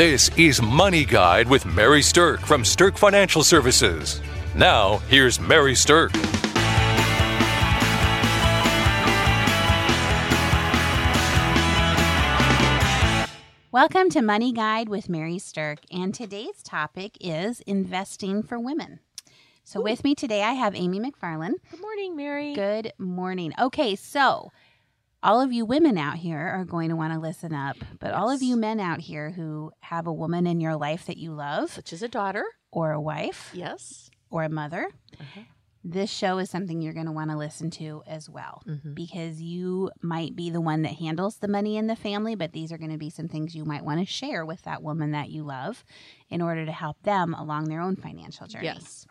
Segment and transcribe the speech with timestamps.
[0.00, 4.22] This is Money Guide with Mary Stirk from Stirk Financial Services.
[4.54, 6.10] Now, here's Mary Stirk.
[13.70, 19.00] Welcome to Money Guide with Mary Stirk, and today's topic is investing for women.
[19.64, 21.56] So, with me today, I have Amy McFarland.
[21.70, 22.54] Good morning, Mary.
[22.54, 23.52] Good morning.
[23.60, 24.50] Okay, so
[25.22, 28.30] all of you women out here are going to want to listen up, but all
[28.30, 31.70] of you men out here who have a woman in your life that you love,
[31.72, 32.44] Such as a daughter.
[32.70, 34.10] or a wife, Yes.
[34.30, 34.88] or a mother,
[35.20, 35.42] Uh-huh.
[35.84, 38.94] this show is something you're going to want to listen to as well Mhm.
[38.94, 42.70] because you might be the one that handles the money in the family, but these
[42.72, 45.30] are going to be some things you might want to share with that woman that
[45.30, 45.84] you love
[46.28, 48.66] in order to help them along their own financial journey.
[48.66, 49.06] Yes.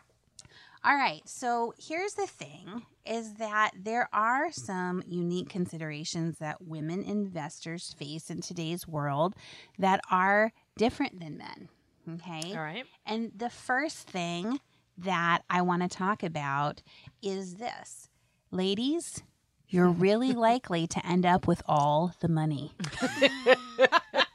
[0.83, 1.21] All right.
[1.25, 8.29] So here's the thing is that there are some unique considerations that women investors face
[8.29, 9.35] in today's world
[9.77, 11.69] that are different than men.
[12.15, 12.53] Okay.
[12.53, 12.85] All right.
[13.05, 14.59] And the first thing
[14.97, 16.81] that I want to talk about
[17.21, 18.09] is this.
[18.52, 19.21] Ladies,
[19.67, 22.71] you're really likely to end up with all the money.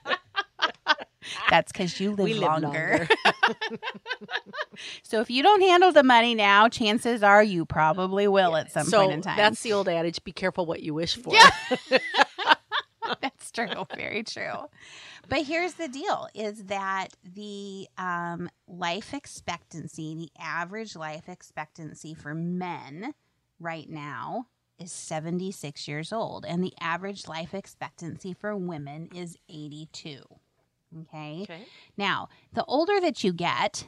[1.51, 3.09] That's because you live live longer.
[3.11, 3.79] longer.
[5.03, 8.87] So if you don't handle the money now, chances are you probably will at some
[8.87, 9.37] so point in time.
[9.37, 11.33] that's the old adage: be careful what you wish for.
[11.33, 11.51] Yeah.
[13.21, 13.87] That's true.
[13.97, 14.69] Very true.
[15.29, 22.35] But here's the deal is that the um, life expectancy, the average life expectancy for
[22.35, 23.15] men
[23.61, 24.47] right now
[24.79, 30.23] is 76 years old, and the average life expectancy for women is 82.
[31.03, 31.43] Okay.
[31.43, 31.63] Okay.
[31.97, 33.87] Now, the older that you get,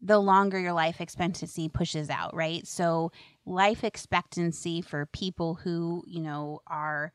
[0.00, 2.66] the longer your life expectancy pushes out, right?
[2.66, 3.12] So,
[3.44, 7.12] life expectancy for people who, you know, are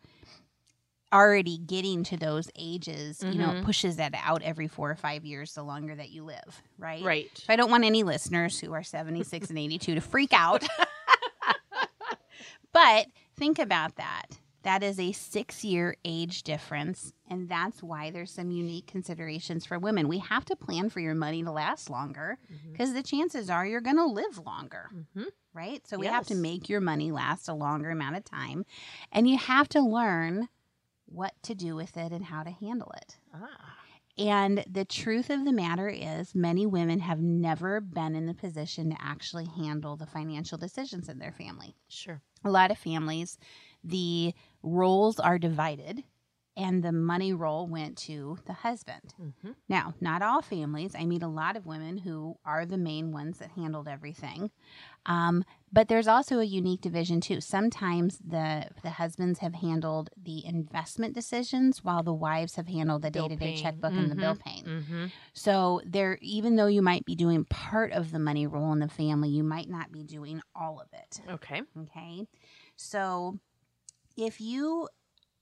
[1.13, 3.61] already getting to those ages, you know, Mhm.
[3.63, 7.03] pushes that out every four or five years the longer that you live, right?
[7.03, 7.31] Right.
[7.37, 10.63] So, I don't want any listeners who are 76 and 82 to freak out.
[12.73, 14.39] but think about that.
[14.65, 17.13] That is a six year age difference.
[17.29, 20.07] And that's why there's some unique considerations for women.
[20.07, 22.37] We have to plan for your money to last longer
[22.71, 25.27] because the chances are you're going to live longer, Mhm.
[25.53, 25.85] right?
[25.87, 28.65] So we have to make your money last a longer amount of time.
[29.11, 30.49] And you have to learn
[31.05, 33.17] what to do with it and how to handle it.
[33.33, 33.77] Ah.
[34.17, 38.89] And the truth of the matter is, many women have never been in the position
[38.91, 41.75] to actually handle the financial decisions in their family.
[41.89, 42.21] Sure.
[42.45, 43.37] A lot of families,
[43.83, 44.33] the
[44.65, 46.03] roles are divided,
[46.57, 49.13] and the money role went to the husband.
[49.17, 50.93] hmm Now, not all families.
[50.95, 54.51] I meet a lot of women who are the main ones that handled everything.
[55.07, 57.41] Um, but there's also a unique division too.
[57.41, 63.11] Sometimes the the husbands have handled the investment decisions while the wives have handled the
[63.11, 64.39] day to day checkbook and the bill Mhm.
[64.39, 64.65] paying.
[64.65, 68.79] hmm So there, even though you might be doing part of the money role in
[68.79, 71.21] the family, you might not be doing all of it.
[71.29, 71.61] Okay.
[71.77, 72.27] Okay.
[72.77, 73.39] So
[74.17, 74.87] if you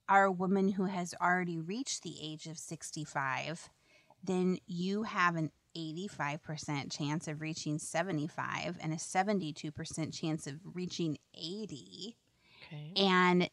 [0.10, 3.70] are a woman who has already reached the age of 65,
[4.24, 11.18] then you have an 85% chance of reaching 75 and a 72% chance of reaching
[11.36, 12.16] 80.
[12.68, 12.94] Okay.
[12.96, 13.50] And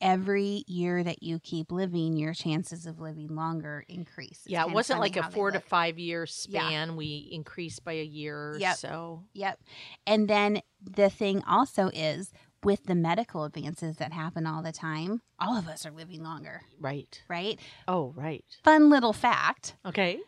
[0.00, 4.40] every year that you keep living, your chances of living longer increase.
[4.44, 5.66] It's yeah, it wasn't like a four to look.
[5.66, 6.26] five year Yeah.
[6.66, 6.96] span.
[6.96, 8.76] We increased by a year or Yep.
[8.76, 9.24] so.
[9.34, 9.60] Yep.
[10.06, 12.32] And then the thing also is
[12.64, 16.62] with the medical advances that happen all the time, all of us are living longer,
[16.78, 17.22] Right.
[17.28, 17.58] right?
[17.88, 18.44] Oh, right.
[18.64, 20.20] Fun little fact Okay.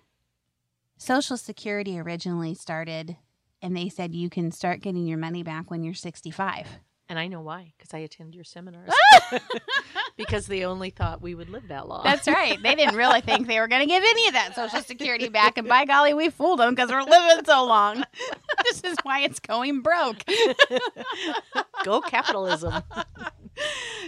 [0.97, 3.16] Social Security originally started
[3.60, 6.66] and they said you can start getting your money back when you're 65.
[7.08, 8.90] And I know why, because I attend your seminars.
[10.16, 12.02] because they only thought we would live that long.
[12.04, 12.62] That's right.
[12.62, 15.58] They didn't really think they were going to give any of that Social Security back.
[15.58, 18.04] And by golly, we fooled them because we're living so long.
[18.64, 20.24] this is why it's going broke.
[21.84, 22.82] Go capitalism.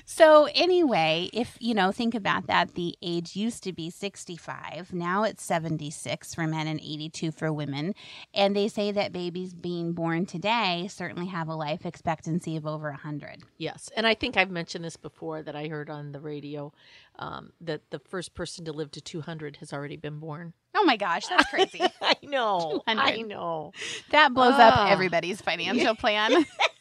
[0.07, 2.75] So anyway, if you know, think about that.
[2.75, 4.93] The age used to be 65.
[4.93, 7.95] Now it's 76 for men and 82 for women.
[8.35, 12.91] And they say that babies being born today certainly have a life expectancy of over
[12.91, 13.45] 100.
[13.57, 16.73] Yes, and I think I've mentioned this before that I heard on the radio
[17.19, 20.53] um, that the first person to live to 200 has already been born.
[20.75, 21.81] Oh my gosh, that's crazy.
[22.03, 22.83] I know.
[22.87, 23.73] I know.
[24.11, 24.91] that blows up Ah.
[24.91, 26.45] everybody's financial plan.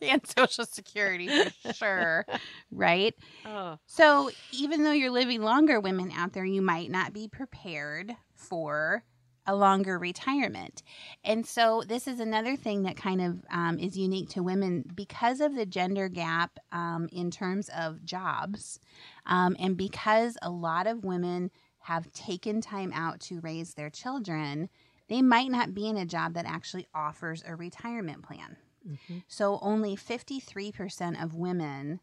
[0.08, 1.28] and Social Security
[1.62, 2.26] for sure,
[2.70, 3.14] right?
[3.44, 8.14] Oh, So, even though you're living longer, women out there, you might not be prepared
[8.34, 9.04] for
[9.46, 10.82] a longer retirement.
[11.24, 15.40] And so, this is another thing that kind of um, is unique to women because
[15.40, 18.80] of the gender gap um, in terms of jobs,
[19.26, 21.50] um, and because a lot of women
[21.80, 24.68] have taken time out to raise their children,
[25.08, 28.56] they might not be in a job that actually offers a retirement plan.
[28.86, 29.22] Mhm.
[29.28, 32.00] So only 53% of women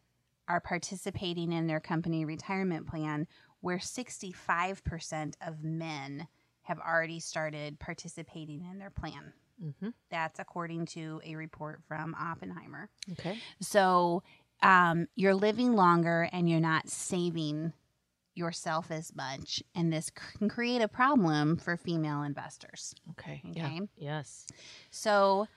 [0.47, 3.27] are participating in their company retirement plan,
[3.59, 6.27] where 65% of men
[6.61, 9.33] have already started participating in their plan.
[9.61, 9.93] Mhm.
[10.09, 12.89] That's according to a report from Oppenheimer.
[13.13, 13.39] Okay.
[13.59, 14.23] So
[14.61, 17.73] um, you're living longer and you're not saving
[18.35, 19.63] yourself as much.
[19.75, 22.93] And this can create a problem for female investors.
[23.11, 23.41] Okay.
[23.49, 23.59] Okay.
[23.59, 23.79] Yeah.
[23.97, 24.45] Yes.
[24.91, 25.47] So,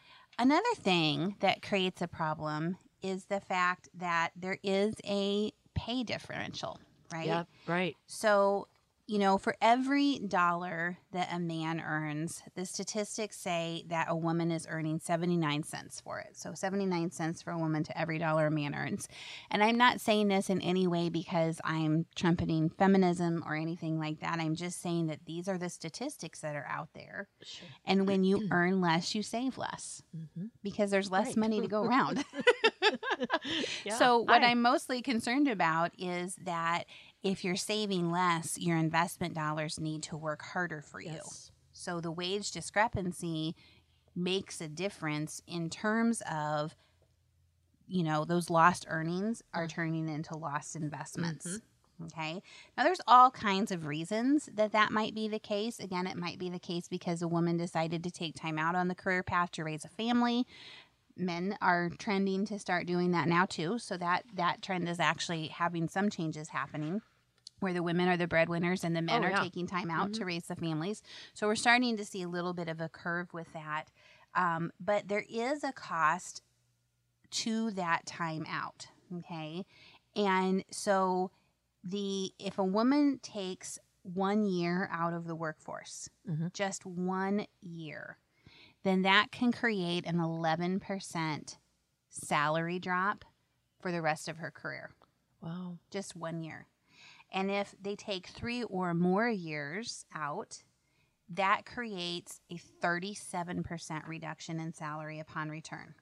[0.40, 6.80] another thing that creates a problem is the fact that there is a pay differential,
[7.12, 7.26] right?
[7.26, 7.44] Yeah.
[7.66, 7.96] Right.
[8.06, 8.66] So,
[9.10, 14.52] you know, for every dollar that a man earns, the statistics say that a woman
[14.52, 16.36] is earning 79 cents for it.
[16.36, 19.08] So, 79 cents for a woman to every dollar a man earns.
[19.50, 24.20] And I'm not saying this in any way because I'm trumpeting feminism or anything like
[24.20, 24.38] that.
[24.38, 27.26] I'm just saying that these are the statistics that are out there.
[27.42, 27.66] Sure.
[27.84, 31.36] And when you earn less, you save less hmm because there's less Right.
[31.36, 32.24] money to go around.
[33.84, 33.94] Yeah.
[33.98, 34.50] so, what Hi.
[34.50, 36.84] I'm mostly concerned about is that
[37.22, 41.12] if you're saving less, your investment dollars need to work harder for you.
[41.12, 41.50] Yes.
[41.72, 43.54] So, the wage discrepancy
[44.14, 46.74] makes a difference in terms of
[47.86, 49.74] you know those lost earnings are mm-hmm.
[49.74, 52.04] turning into lost investments mm-hmm.
[52.06, 52.42] okay?
[52.76, 55.78] Now there's all kinds of reasons that that might be the case.
[55.78, 58.88] Again it might be the case because a woman decided to take time out on
[58.88, 60.46] the career path to raise a family.
[61.16, 63.78] Men are trending to start doing that now too.
[63.78, 67.02] So that that trend is actually having some changes happening
[67.60, 69.42] where the women are the breadwinners and the men Oh, are yeah.
[69.42, 71.02] taking time out to raise the families
[71.34, 73.84] so we're starting to see a little bit of a curve with that
[74.34, 76.42] um, but there is a cost
[77.30, 79.64] to that time out okay
[80.16, 81.30] and so
[81.84, 86.52] the if a woman takes one year out of the workforce Mhm.
[86.52, 88.18] just one year
[88.82, 91.58] then that can create an 11%
[92.08, 93.24] salary drop
[93.78, 94.90] for the rest of her career
[95.42, 95.78] Wow.
[95.90, 96.66] just one year
[97.32, 100.62] and if they take three or more years out
[101.32, 105.94] that creates a 37% reduction in salary upon return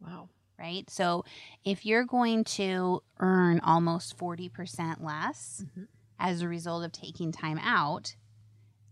[0.00, 0.28] Wow.
[0.58, 0.88] right?
[0.90, 1.24] So
[1.64, 5.88] if you're going to earn almost 40% less Mhm.
[6.18, 8.14] as a result of taking time out,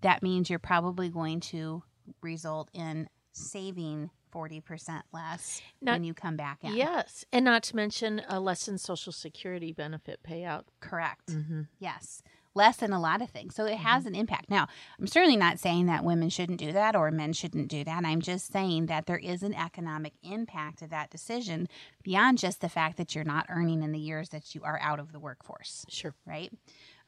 [0.00, 1.82] that means you're probably going to
[2.22, 6.74] result in saving 40% less Now- when you come back in.
[6.74, 10.64] Yes, and not to mention a lessened Social Security benefit payout.
[10.80, 11.28] Correct.
[11.28, 11.62] Mm-hmm.
[11.78, 12.22] Yes.
[12.54, 13.54] Less than a lot of things.
[13.54, 14.50] So it has an impact.
[14.50, 14.66] Now,
[14.98, 18.04] I'm certainly not saying that women shouldn't do that or men shouldn't do that.
[18.04, 21.68] I'm just saying that there is an economic impact of that decision
[22.02, 24.98] beyond just the fact that you're not earning in the years that you are out
[24.98, 25.84] of the workforce.
[25.88, 26.14] Sure.
[26.26, 26.50] right?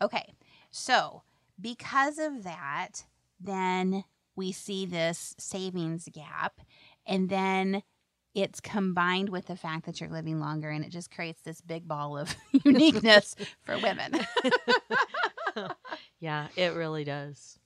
[0.00, 0.34] Okay,
[0.70, 1.22] so
[1.60, 3.06] because of that,
[3.40, 4.04] then
[4.36, 6.60] we see this savings gap,
[7.10, 7.82] and then
[8.34, 11.86] it's combined with the fact that you're living longer, and it just creates this big
[11.86, 12.34] ball of
[12.64, 13.34] uniqueness
[13.64, 14.12] for women.
[16.20, 17.58] Yeah, it really does.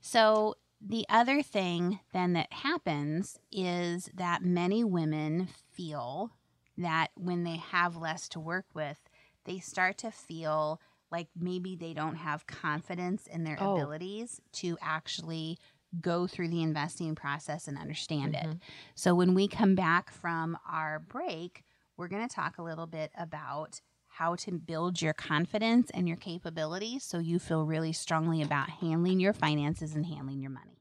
[0.00, 6.32] So, the other thing then that happens is that many women feel
[6.78, 8.98] that when they have less to work with,
[9.44, 10.80] they start to feel
[11.10, 13.74] like maybe they don't have confidence in their Oh.
[13.74, 15.58] abilities to actually
[16.00, 18.46] go through the investing process and understand it.
[18.46, 18.60] Mhm.
[18.94, 21.64] So, when we come back from our break,
[21.96, 26.16] we're going to talk a little bit about how to build your confidence and your
[26.16, 30.74] capabilities so you feel really strongly about handling your finances and handling your money.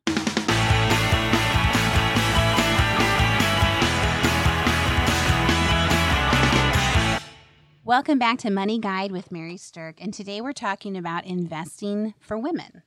[7.84, 12.38] Welcome back to Money Guide with Mary Stirk, and today we're talking about investing for
[12.38, 12.84] women.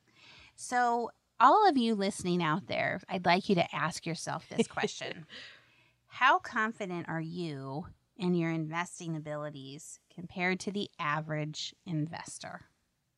[0.57, 5.27] So, all of you listening out there, I'd like you to ask yourself this question
[6.07, 12.67] How confident are you in your investing abilities compared to the average investor?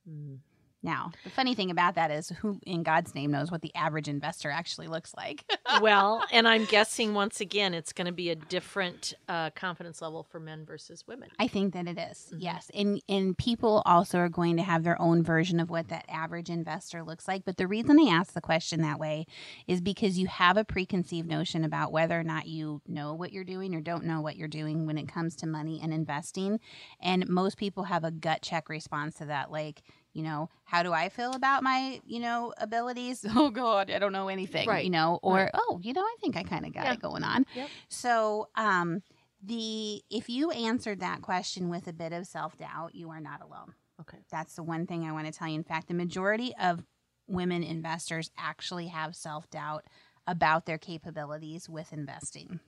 [0.08, 0.38] Mm.
[0.82, 4.08] Now, the funny thing about that is who in God's name knows what the average
[4.08, 5.44] investor actually looks like?
[5.80, 10.22] well, and I'm guessing once again it's going to be a different uh, confidence level
[10.24, 11.28] for men versus women.
[11.38, 12.36] I think that it is, Mhm.
[12.40, 12.70] Yes.
[12.74, 16.50] And and people also are going to have their own version of what that average
[16.50, 17.44] investor looks like.
[17.44, 19.26] But the reason I ask the question that way
[19.66, 23.44] is because you have a preconceived notion about whether or not you know what you're
[23.44, 26.58] doing or don't know what you're doing when it comes to money and investing.
[27.00, 29.82] And most people have a gut check response to that, like,
[30.12, 33.25] you know, how do I feel about my, you know, abilities?
[33.35, 34.69] Oh God, I don't know anything.
[34.69, 34.85] Right.
[34.85, 35.50] You know, or Right.
[35.54, 36.92] oh, you know, I think I kind of got Yeah.
[36.95, 37.47] it going on.
[37.54, 37.69] Yep.
[37.88, 39.02] So, um,
[39.42, 43.40] the if you answered that question with a bit of self doubt, you are not
[43.40, 43.75] alone.
[44.00, 44.19] Okay.
[44.31, 45.54] That's the one thing I want to tell you.
[45.57, 46.85] In fact, the majority of
[47.26, 49.85] women investors actually have self doubt
[50.26, 52.61] about their capabilities with investing.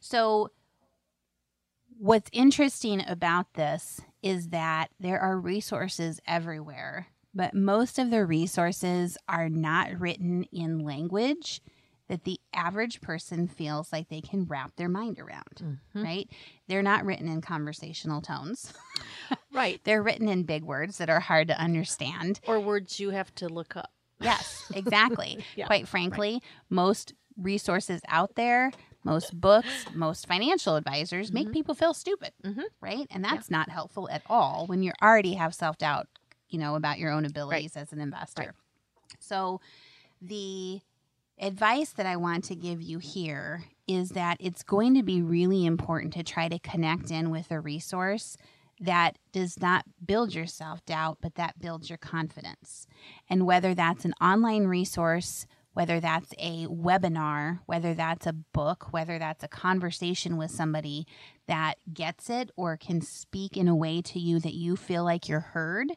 [0.00, 0.50] So,
[1.98, 9.16] what's interesting about this is that there are resources everywhere, but most of the resources
[9.28, 11.60] are not written in language
[12.08, 16.02] that the average person feels like they can wrap their mind around, Mm-hmm.
[16.02, 16.30] right?
[16.66, 18.72] They're not written in conversational tones.
[19.52, 19.80] Right.
[19.84, 22.38] They're written in big words that are hard to understand.
[22.46, 23.90] Or words you have to look up.
[24.20, 25.44] Yes, exactly.
[25.56, 28.70] Yeah, Quite frankly, most resources out there,
[29.08, 31.52] most books, most financial advisors make Mhm.
[31.52, 32.64] people feel stupid, Mhm.
[32.80, 33.06] right?
[33.10, 36.08] And that's not helpful at all when you already have self doubt,
[36.48, 38.42] you know, about your own abilities as an investor.
[38.42, 38.54] Right.
[39.20, 39.60] So,
[40.20, 40.80] the
[41.38, 45.64] advice that I want to give you here is that it's going to be really
[45.64, 48.36] important to try to connect in with a resource
[48.80, 52.86] that does not build your self doubt, but that builds your confidence.
[53.28, 55.46] And whether that's an online resource,
[55.78, 61.06] whether that's a webinar, whether that's a book, whether that's a conversation with somebody
[61.46, 65.28] that gets it or can speak in a way to you that you feel like
[65.28, 65.92] you're heard,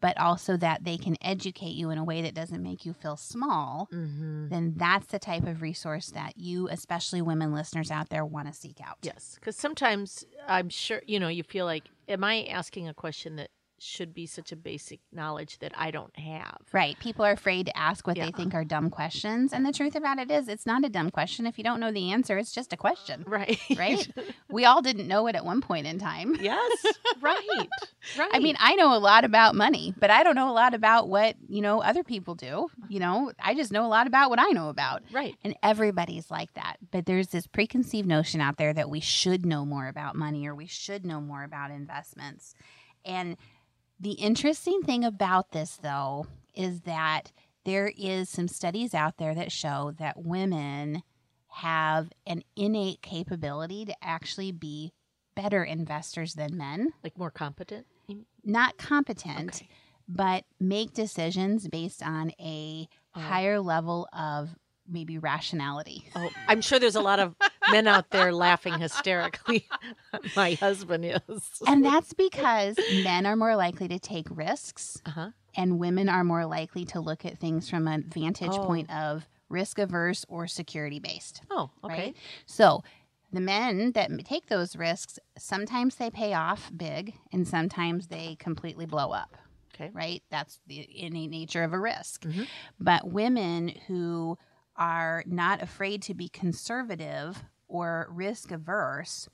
[0.00, 3.18] but also that they can educate you in a way that doesn't make you feel
[3.18, 4.48] small, Mm-hmm.
[4.48, 8.54] then that's the type of resource that you, especially women listeners out there, want to
[8.54, 8.96] seek out.
[9.02, 13.36] Yes, because sometimes I'm sure you know you feel like, am I asking a question
[13.36, 16.58] that should be such a basic knowledge that I don't have?
[16.72, 16.98] Right.
[16.98, 19.52] People are afraid to ask what they think are dumb questions.
[19.52, 21.46] And the truth about it is, it's not a dumb question.
[21.46, 23.58] If you don't know the answer, it's just a question, Right.
[23.76, 24.06] right?
[24.50, 26.36] we all didn't know it at one point in time.
[26.40, 26.86] yes.
[27.20, 27.38] Right.
[28.16, 28.30] Right.
[28.32, 31.08] I mean, I know a lot about money, but I don't know a lot about
[31.10, 32.68] what, you know, other people do.
[32.88, 35.02] You know, I just know a lot about what I know about.
[35.12, 35.34] right.
[35.44, 36.78] And everybody's like that.
[36.90, 40.54] But there's this preconceived notion out there that we should know more about money or
[40.54, 42.54] we should know more about investments.
[43.04, 43.36] And
[44.00, 47.32] the interesting thing about this, though, is that
[47.64, 51.02] there is some studies out there that show that women
[51.48, 54.92] have an innate capability to actually be
[55.34, 56.90] better investors than men.
[57.02, 57.86] Like more competent.
[58.44, 59.68] Not competent, Okay.
[60.08, 63.20] but make decisions based on a Oh.
[63.20, 64.54] higher level of
[64.88, 66.04] maybe rationality.
[66.16, 67.34] Oh, I'm sure there's a lot of
[67.70, 69.68] men out there laughing hysterically.
[70.36, 71.50] My husband is.
[71.66, 75.30] And that's because men are more likely to take risks Uh huh.
[75.56, 78.64] and women are more likely to look at things from a vantage Oh.
[78.66, 81.42] point of risk averse or security based.
[81.50, 81.94] Oh, okay.
[82.06, 82.16] Right?
[82.46, 82.82] So
[83.32, 88.86] the men that take those risks, sometimes they pay off big and sometimes they completely
[88.86, 89.36] blow up.
[89.74, 89.90] Okay.
[89.92, 90.22] Right?
[90.30, 92.24] That's the innate nature of a risk.
[92.24, 92.46] Mhm.
[92.80, 94.36] But women who
[94.78, 99.28] are not afraid to be conservative or risk averse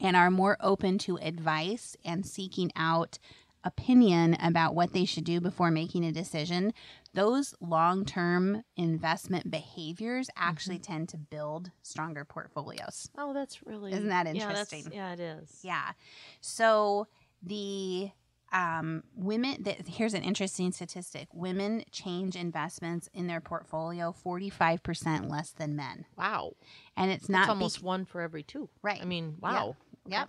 [0.00, 3.18] and are more open to advice and seeking out
[3.64, 6.72] opinion about what they should do before making a decision,
[7.14, 10.48] those long term investment behaviors mm-hmm.
[10.48, 13.10] actually tend to build stronger portfolios.
[13.16, 13.92] Oh, that's really.
[13.92, 14.90] Isn't that Yeah, interesting?
[14.92, 15.60] Yeah, it is.
[15.62, 15.92] Yeah.
[16.40, 17.08] So
[17.42, 18.10] the
[18.54, 25.50] um, women, th- here's an interesting statistic women change investments in their portfolio 45% less
[25.50, 26.06] than men.
[26.16, 26.52] Wow.
[26.96, 28.68] And it's That's not be- almost one for every two.
[28.82, 29.00] Right.
[29.02, 29.52] I mean, Yeah.
[29.52, 29.76] wow.
[30.06, 30.28] Yep.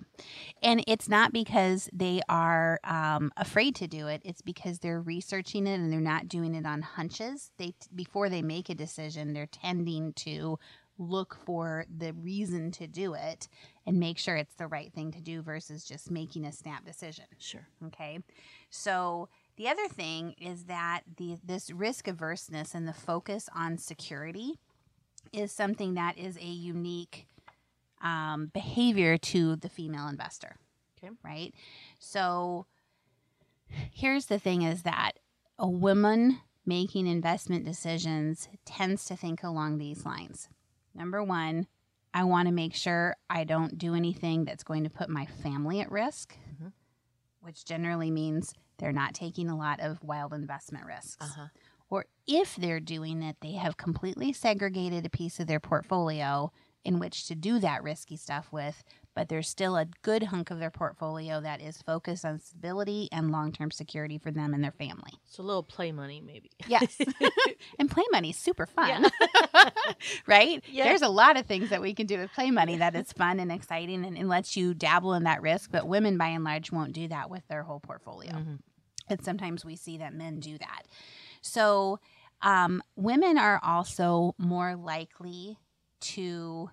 [0.64, 4.22] And it's not because they are um, afraid to do it.
[4.24, 7.52] It's because they're researching it and they're not doing it on hunches.
[7.58, 10.58] They before they make a decision, they're tending to
[10.98, 13.48] look for the reason to do it
[13.86, 17.26] and make sure it's the right thing to do versus just making a snap decision.
[17.38, 17.68] Sure.
[17.88, 18.20] Okay.
[18.70, 24.60] So the other thing is that the this risk averseness and the focus on security
[25.34, 27.28] is something that is a unique
[28.02, 30.56] um, behavior to the female investor.
[30.98, 31.14] Okay.
[31.24, 31.54] Right.
[32.00, 32.66] So
[33.68, 35.14] here's the thing is that
[35.58, 40.50] a woman making investment decisions tends to think along these lines.
[40.96, 41.68] Number one,
[42.14, 45.82] I want to make sure I don't do anything that's going to put my family
[45.82, 46.72] at risk, Mhm.
[47.42, 51.18] which generally means they're not taking a lot of wild investment risks.
[51.22, 51.48] Uh huh.
[51.90, 56.52] Or if they're doing it, they have completely segregated a piece of their portfolio
[56.84, 58.84] in which to do that risky stuff with,
[59.16, 63.32] but there's still a good hunk of their portfolio that is focused on stability and
[63.32, 65.14] long term security for them and their family.
[65.26, 66.52] So a little play money, maybe.
[66.68, 66.98] Yes.
[67.80, 69.10] and play money's super fun.
[69.56, 69.70] Yeah.
[70.28, 70.64] right?
[70.70, 70.84] Yeah.
[70.84, 73.40] There's a lot of things that we can do with play money that is fun
[73.40, 76.72] and exciting and, and lets you dabble in that risk, but women by and large
[76.72, 78.34] won't do that with their whole portfolio.
[78.34, 78.60] Mhm.
[79.08, 80.84] And sometimes we see that men do that.
[81.42, 82.00] So,
[82.42, 85.58] um, women are also more likely
[86.02, 86.70] to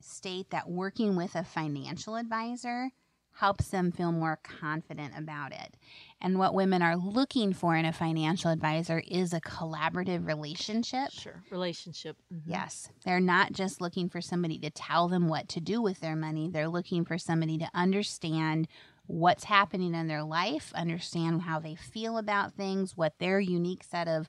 [0.00, 2.90] state that working with a financial advisor
[3.32, 5.76] helps them feel more confident about it.
[6.20, 11.10] And what women are looking for in a financial advisor is a collaborative relationship.
[11.12, 11.40] Sure.
[11.50, 12.16] Relationship.
[12.34, 12.40] mhm.
[12.46, 12.88] Yes.
[13.04, 16.48] They're not just looking for somebody to tell them what to do with their money.
[16.50, 18.66] They're looking for somebody to understand
[19.06, 24.08] what's happening in their life, understand how they feel about things, what their unique set
[24.08, 24.26] of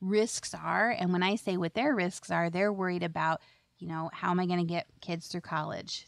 [0.00, 0.90] risks are.
[0.90, 3.40] And when I say what their risks are, they're worried about,
[3.78, 6.06] you know, how am I going to get kids through college?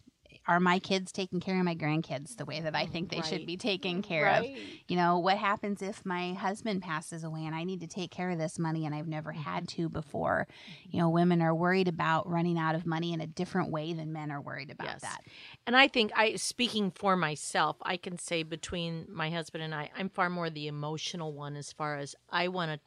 [0.48, 3.46] Are my kids taking care of my grandkids the way that I think they should
[3.46, 4.46] be taken care of?
[4.88, 8.30] You know, what happens if my husband passes away and I need to take care
[8.30, 9.42] of this money and I've never mm-hmm.
[9.42, 10.48] had to before?
[10.50, 10.96] Mm-hmm.
[10.96, 14.12] You know, women are worried about running out of money in a different way than
[14.12, 15.02] men are worried about Yes.
[15.02, 15.20] that.
[15.66, 19.90] And I think I speaking for myself, I can say between my husband and I,
[19.96, 22.80] I'm far more the emotional one as far as I want to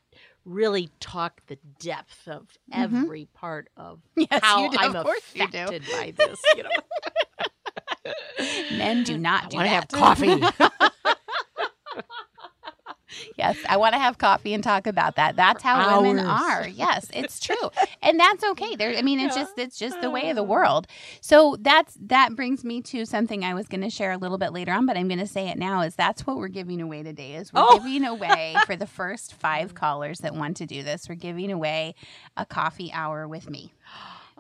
[0.46, 4.24] really talk the depth of every part of Mm-hmm.
[4.32, 4.78] Yes, how you do.
[4.80, 5.58] I'm Of course you do.
[5.58, 6.42] affected by this.
[6.56, 6.70] You know,
[8.78, 10.42] Men do not I do want to have coffee.
[13.38, 15.36] Yes, I want to have coffee and talk about that.
[15.36, 16.68] That's how women are.
[16.68, 17.70] Yes, it's true.
[18.02, 18.76] and that's okay.
[18.76, 20.46] There I mean it's just it's just the way of the uh.
[20.46, 20.88] world.
[21.22, 24.54] So that's that brings me to something I was going to share a little bit
[24.54, 27.04] later on, but I'm going to say it now is that's what we're giving away
[27.04, 27.78] today is we're Oh.
[27.80, 31.08] giving away for the first 5 callers that want to do this.
[31.08, 31.96] We're giving away
[32.38, 33.74] a coffee hour with me.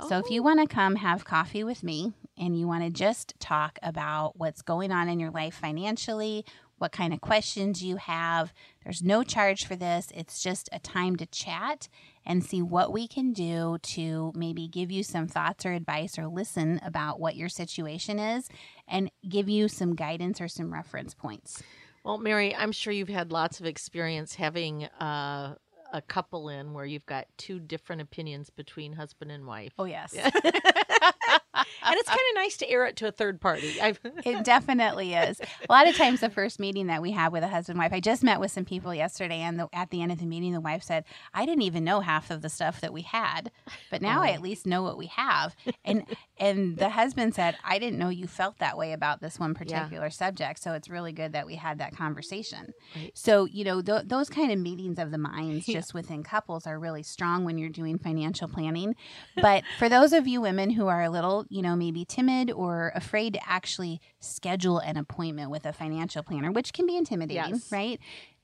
[0.10, 0.44] So if you oh.
[0.44, 4.62] want to come have coffee with me and you want to just talk about what's
[4.62, 6.46] going on in your life financially,
[6.84, 10.10] what kind of questions you have, there's no charge for this.
[10.14, 11.88] It's just a time to chat
[12.26, 16.28] and see what we can do to maybe give you some thoughts or advice or
[16.28, 18.50] listen about what your situation is
[18.86, 21.64] and give you some guidance or some reference points.
[22.04, 25.56] Well, Mary, I'm sure you've had lots of experience having uh,
[25.94, 29.72] a couple in where you've got two different opinions between husband and wife.
[29.80, 30.14] Oh, yes.
[31.86, 33.80] And it's kind of nice to air it to a third party.
[33.82, 35.40] I've, It definitely is.
[35.40, 38.00] A lot of times, the first meeting that we have with a husband wife, I
[38.00, 40.62] just met with some people yesterday, and the, at the end of the meeting, the
[40.62, 43.52] wife said, "I didn't even know half of the stuff that we had,
[43.92, 44.34] but now I Oh.
[44.34, 46.06] at least know what we have." And
[46.38, 50.10] and the husband said, "I didn't know you felt that way about this one particular
[50.10, 53.12] subject, so it's really good that we had that conversation." Right.
[53.14, 55.80] So you know, th- those kind of meetings of the minds, Yeah.
[55.80, 58.96] just within couples, are really strong when you're doing financial planning.
[59.36, 62.92] But for those of you women who are a little, you know, maybe timid or
[62.96, 67.72] afraid to actually schedule an appointment with a financial planner, which can be intimidating, Yes.
[67.72, 68.00] right?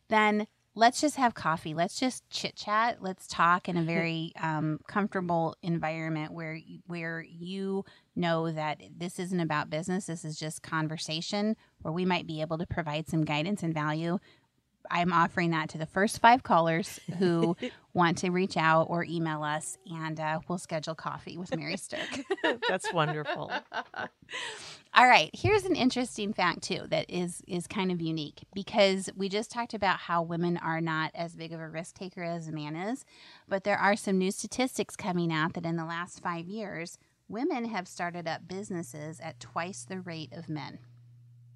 [0.10, 1.74] Then let's just have coffee.
[1.74, 3.02] Let's just chit chat.
[3.02, 7.84] Let's talk in a very um, comfortable environment where where you
[8.15, 10.06] know that this isn't about business.
[10.06, 14.20] This is just conversation where we might be able to provide some guidance and value.
[14.89, 17.56] I'm offering that to the first five callers who
[17.94, 22.08] want to reach out or email us, and uh, we'll schedule coffee with Mary Stirk.
[22.68, 23.52] that's wonderful.
[24.96, 29.30] All right, here's an interesting fact too that is is kind of unique because we
[29.30, 32.52] just talked about how women are not as big of a risk taker as a
[32.52, 33.06] man is,
[33.48, 37.65] but there are some new statistics coming out that in the last 5 years, women
[37.65, 40.80] have started up businesses at twice the rate of men.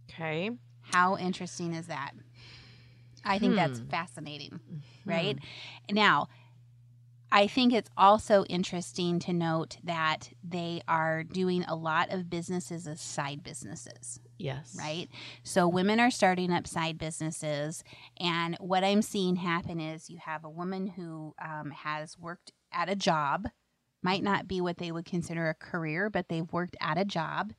[0.09, 0.51] Okay.
[0.91, 2.11] How interesting is that?
[3.23, 3.87] I think that's Hmm.
[3.87, 4.59] fascinating,
[5.05, 5.37] right?
[5.91, 6.27] Now,
[7.31, 12.85] I think it's also interesting to note that they are doing a lot of businesses
[12.85, 14.75] as side businesses, Yes.
[14.77, 15.09] right?
[15.41, 17.83] So women are starting up side businesses,
[18.17, 22.87] and what I'm seeing happen is you have a woman who um, has worked at
[22.87, 23.47] a job,
[24.03, 27.53] might not be what they would consider a career, but they've worked at a job.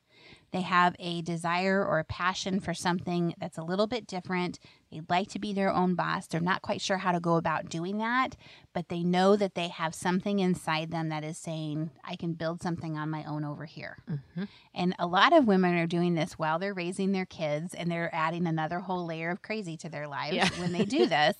[0.51, 4.57] They have a desire or a passion for something that's a little bit different.
[4.91, 6.27] They'd like to be their own boss.
[6.27, 8.35] They're not quite sure how to go about doing that,
[8.73, 12.61] but they know that they have something inside them that is saying, I can build
[12.61, 13.97] something on my own over here.
[14.09, 14.47] Mhm.
[14.73, 18.13] And a lot of women are doing this while they're raising their kids and they're
[18.13, 20.49] adding another whole layer of crazy to their lives Yeah.
[20.59, 21.35] when they do this.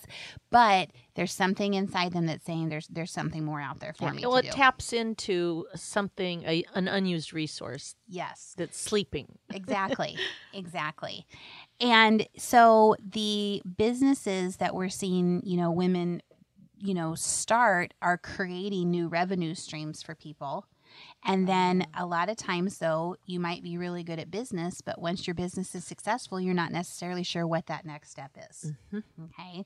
[0.49, 4.21] But there's something inside them that's saying there's there's something more out there for me
[4.23, 4.51] Well, it do.
[4.51, 8.53] taps into something, a, an unused resource yes.
[8.58, 9.38] that's sleeping.
[9.53, 10.17] exactly
[10.53, 11.25] exactly
[11.79, 13.35] and so the
[13.78, 16.21] businesses that we're seeing you know women
[16.78, 20.65] you know start are creating new revenue streams for people.
[21.26, 25.02] And then a lot of times though you might be really good at business but
[25.02, 28.71] once your business is successful you're not necessarily sure what that next step is.
[28.93, 29.04] Mhm.
[29.26, 29.65] okay?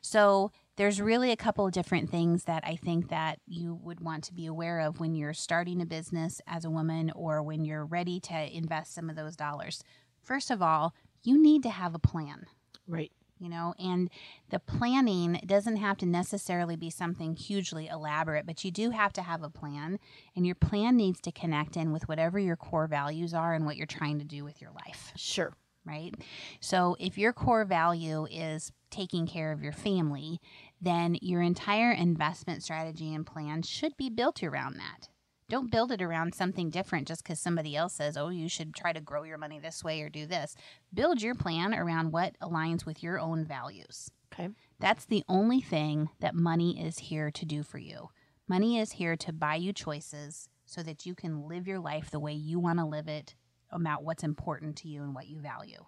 [0.00, 4.24] So there's really a couple of different things that i think that you would want
[4.24, 7.84] to be aware of when you're starting a business as a woman or when you're
[7.84, 9.82] ready to invest some of those dollars.
[10.22, 12.46] First of all you need to have a plan
[12.90, 13.12] Right.
[13.38, 14.10] you know and
[14.50, 19.22] the planning doesn't have to necessarily be something hugely elaborate but you do have to
[19.22, 19.98] have a plan
[20.36, 23.76] and your plan needs to connect in with whatever your core values are and what
[23.76, 25.54] you're trying to do with your life Sure.
[25.86, 26.14] right?
[26.60, 30.40] So if your core value is taking care of your family,
[30.80, 35.08] then your entire investment strategy and plan should be built around that.
[35.50, 38.92] Don't build it around something different just because somebody else says, oh, you should try
[38.92, 40.54] to grow your money this way or do this.
[40.94, 44.12] Build your plan around what aligns with your own values.
[44.32, 44.50] Okay.
[44.78, 48.10] That's the only thing that money is here to do for you.
[48.46, 52.20] Money is here to buy you choices so that you can live your life the
[52.20, 53.34] way you want to live it
[53.72, 55.84] about what's important to you and what you value.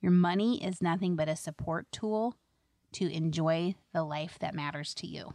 [0.00, 2.36] Your money is nothing but a support tool
[2.92, 5.34] to enjoy the life that matters to you.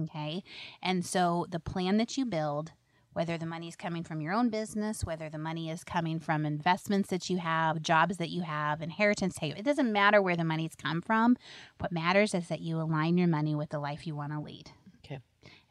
[0.00, 0.42] Okay.
[0.82, 2.72] And so the plan that you build,
[3.18, 6.46] whether the money is coming from your own business, whether the money is coming from
[6.46, 10.44] investments that you have, jobs that you have, inheritance, hey, it doesn't matter where the
[10.44, 11.36] money's come from.
[11.80, 14.70] What matters is that you align your money with the life you want to lead.
[15.04, 15.18] Okay.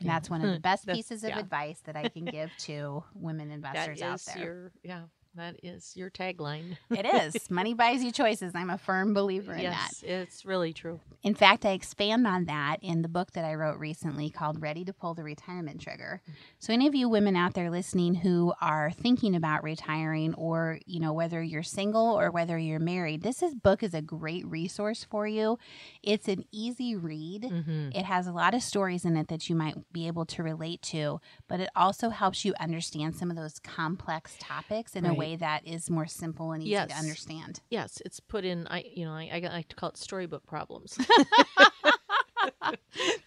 [0.02, 1.40] And that's one of the best pieces of yeah.
[1.40, 4.44] advice that I can give to women investors out there.
[4.44, 5.04] your yeah.
[5.38, 6.78] That is your tagline.
[6.90, 7.48] It is.
[7.50, 8.54] Money buys you choices.
[8.56, 9.92] I'm a firm believer in that.
[9.92, 11.00] yes, it's really true.
[11.24, 14.84] In fact, I expand on that in the book that I wrote recently called Ready
[14.86, 16.22] to Pull the Retirement Trigger.
[16.60, 21.00] So any of you women out there listening who are thinking about retiring or, you
[21.00, 25.06] know, whether you're single or whether you're married, this is book is a great resource
[25.10, 25.60] for you.
[26.02, 27.44] It's an easy read.
[27.44, 27.90] Mm-hmm.
[27.94, 30.82] It has a lot of stories in it that you might be able to relate
[30.84, 35.18] to, but it also helps you understand some of those complex topics in a Right.
[35.28, 36.90] Way that is more simple and easy Yes.
[36.90, 37.60] to understand.
[37.70, 38.68] Yes, it's put in.
[38.68, 40.98] I you know I, I like to call it storybook problems.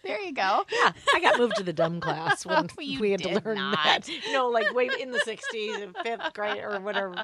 [0.02, 0.64] There you go.
[0.72, 3.76] yeah, I got moved to the dumb class when You we had to learn not.
[3.84, 4.08] that.
[4.32, 7.14] No, like way in the '60s in fifth grade or whatever.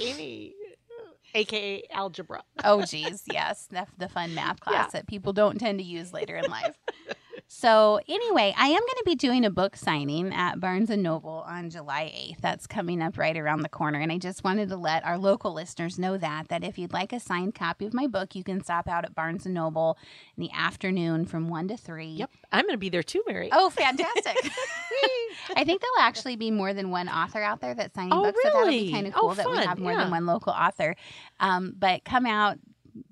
[0.00, 0.54] Amy,
[1.34, 2.42] aka algebra.
[2.64, 5.00] Oh, geez, yes, the, the fun math class Yeah.
[5.00, 6.76] that people don't tend to use later in life.
[7.48, 11.44] So anyway, I am going to be doing a book signing at Barnes and Noble
[11.46, 12.40] on July 8th.
[12.40, 15.52] That's coming up right around the corner, and I just wanted to let our local
[15.52, 18.62] listeners know that that if you'd like a signed copy of my book, you can
[18.64, 19.96] stop out at Barnes and Noble
[20.36, 22.08] in the afternoon from one to three.
[22.08, 23.48] Yep, I'm going to be there too, Mary.
[23.52, 24.36] Oh, fantastic!
[25.56, 28.38] I think there'll actually be more than one author out there that's signing Oh, books,
[28.42, 28.92] so that'll be really?
[28.92, 29.98] kind of Oh, cool that we have more yeah.
[29.98, 30.96] than one local author.
[31.38, 32.58] Um, but come out,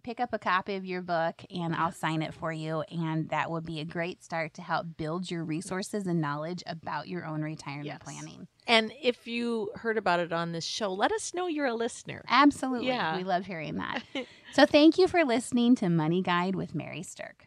[0.04, 2.82] pick up a copy of your book, and I'll sign it for you.
[2.82, 7.08] And that would be a great start to help build your resources and knowledge about
[7.08, 7.98] your own retirement Yes.
[8.02, 8.46] planning.
[8.66, 12.22] And if you heard about it on this show, let us know you're a listener.
[12.28, 13.16] Absolutely, Yeah.
[13.16, 14.02] we love hearing that.
[14.52, 17.46] so thank you for listening to Money Guide with Mary Stirk.